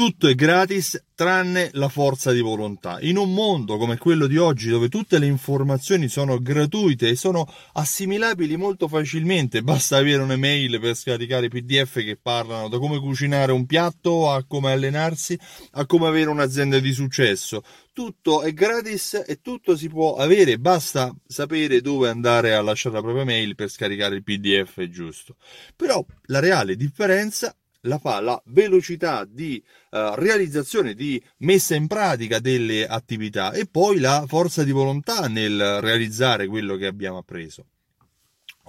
[0.00, 2.96] Tutto è gratis tranne la forza di volontà.
[3.02, 7.46] In un mondo come quello di oggi, dove tutte le informazioni sono gratuite e sono
[7.74, 13.66] assimilabili molto facilmente, basta avere un'email per scaricare PDF che parlano da come cucinare un
[13.66, 15.38] piatto a come allenarsi,
[15.72, 17.62] a come avere un'azienda di successo.
[17.92, 23.02] Tutto è gratis e tutto si può avere, basta sapere dove andare a lasciare la
[23.02, 25.36] propria mail per scaricare il PDF giusto.
[25.76, 32.38] Però la reale differenza la fa la velocità di uh, realizzazione, di messa in pratica
[32.38, 37.66] delle attività e poi la forza di volontà nel realizzare quello che abbiamo appreso.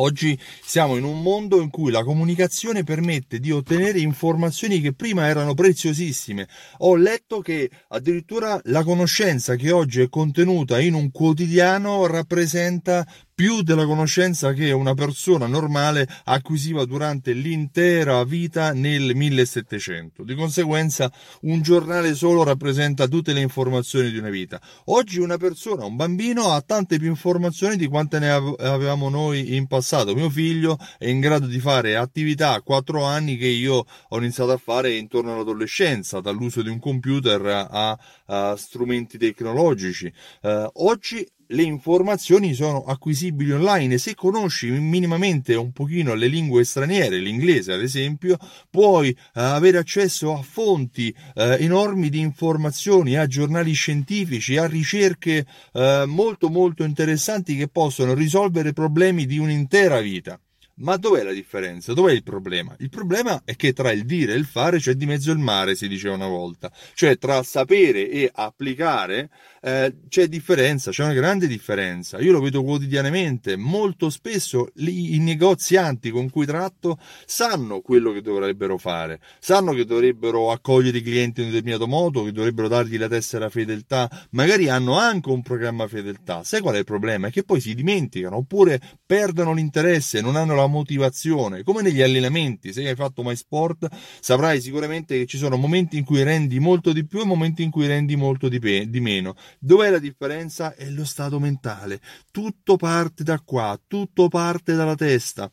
[0.00, 5.26] Oggi siamo in un mondo in cui la comunicazione permette di ottenere informazioni che prima
[5.26, 6.46] erano preziosissime.
[6.78, 13.04] Ho letto che addirittura la conoscenza che oggi è contenuta in un quotidiano rappresenta
[13.38, 20.24] più della conoscenza che una persona normale acquisiva durante l'intera vita nel 1700.
[20.24, 21.08] Di conseguenza
[21.42, 24.60] un giornale solo rappresenta tutte le informazioni di una vita.
[24.86, 29.68] Oggi una persona, un bambino, ha tante più informazioni di quante ne avevamo noi in
[29.68, 30.16] passato.
[30.16, 34.50] Mio figlio è in grado di fare attività a 4 anni che io ho iniziato
[34.50, 40.12] a fare intorno all'adolescenza, dall'uso di un computer a, a strumenti tecnologici.
[40.42, 47.18] Uh, oggi le informazioni sono acquisibili online se conosci minimamente un pochino le lingue straniere,
[47.18, 48.36] l'inglese ad esempio,
[48.70, 55.46] puoi eh, avere accesso a fonti eh, enormi di informazioni, a giornali scientifici, a ricerche
[55.72, 60.38] eh, molto molto interessanti che possono risolvere problemi di un'intera vita.
[60.80, 61.92] Ma dov'è la differenza?
[61.92, 62.74] Dov'è il problema?
[62.78, 65.74] Il problema è che tra il dire e il fare c'è di mezzo il mare,
[65.74, 66.70] si diceva una volta.
[66.94, 69.28] Cioè tra sapere e applicare
[69.60, 72.20] eh, c'è differenza, c'è una grande differenza.
[72.20, 73.56] Io lo vedo quotidianamente.
[73.56, 76.96] Molto spesso i, i negozianti con cui tratto
[77.26, 82.22] sanno quello che dovrebbero fare, sanno che dovrebbero accogliere i clienti in un determinato modo,
[82.22, 86.44] che dovrebbero dargli la tessera fedeltà, magari hanno anche un programma fedeltà.
[86.44, 87.26] Sai qual è il problema?
[87.26, 92.72] È che poi si dimenticano oppure perdono l'interesse, non hanno la motivazione, come negli allenamenti,
[92.72, 93.88] se hai fatto mai sport
[94.20, 97.70] saprai sicuramente che ci sono momenti in cui rendi molto di più e momenti in
[97.70, 99.34] cui rendi molto di, pe- di meno.
[99.58, 100.74] Dov'è la differenza?
[100.74, 102.00] È lo stato mentale.
[102.30, 105.50] Tutto parte da qua, tutto parte dalla testa.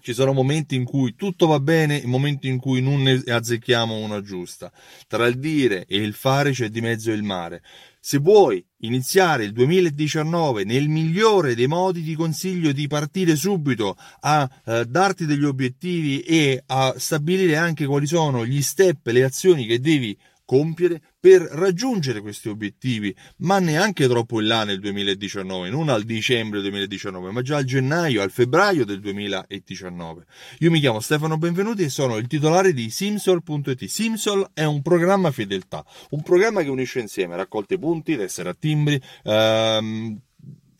[0.00, 3.96] Ci sono momenti in cui tutto va bene e momenti in cui non ne azzecchiamo
[3.96, 4.70] una giusta.
[5.08, 7.62] Tra il dire e il fare c'è di mezzo il mare.
[7.98, 14.48] Se vuoi iniziare il 2019 nel migliore dei modi, ti consiglio di partire subito a
[14.64, 19.80] eh, darti degli obiettivi e a stabilire anche quali sono gli step, le azioni che
[19.80, 26.04] devi compiere per raggiungere questi obiettivi, ma neanche troppo in là nel 2019, non al
[26.04, 30.24] dicembre 2019, ma già al gennaio, al febbraio del 2019.
[30.60, 33.84] Io mi chiamo Stefano Benvenuti e sono il titolare di Simsol.it.
[33.84, 38.98] Simsol è un programma fedeltà, un programma che unisce insieme raccolte punti, tessere a timbri,
[39.24, 40.20] ehm,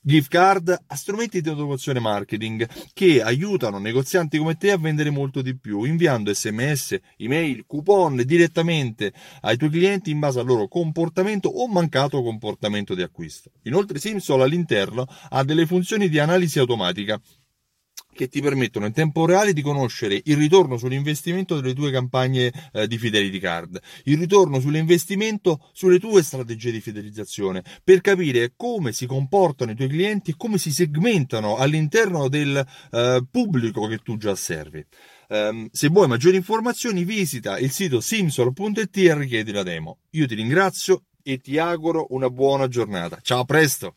[0.06, 5.42] gift card a strumenti di automazione marketing che aiutano negozianti come te a vendere molto
[5.42, 11.48] di più, inviando sms, email, coupon direttamente ai tuoi clienti in base al loro comportamento
[11.48, 13.50] o mancato comportamento di acquisto.
[13.64, 17.20] Inoltre Simsol all'interno ha delle funzioni di analisi automatica
[18.16, 22.88] che ti permettono in tempo reale di conoscere il ritorno sull'investimento delle tue campagne eh,
[22.88, 29.06] di Fidelity Card, il ritorno sull'investimento sulle tue strategie di fidelizzazione, per capire come si
[29.06, 34.34] comportano i tuoi clienti e come si segmentano all'interno del eh, pubblico che tu già
[34.34, 34.84] servi.
[35.28, 39.98] Um, se vuoi maggiori informazioni visita il sito simsol.it e richiedi la demo.
[40.10, 43.18] Io ti ringrazio e ti auguro una buona giornata.
[43.20, 43.96] Ciao, a presto!